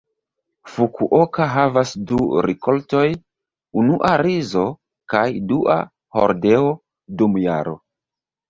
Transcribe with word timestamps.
Fukuoka 0.75 1.45
havas 1.55 1.91
du 2.11 2.17
rikoltoj, 2.45 3.03
unua 3.83 4.15
rizo 4.23 4.65
kaj 5.15 5.25
dua 5.53 5.77
hordeo, 6.19 6.73
dum 7.21 7.39
jaro. 7.47 7.79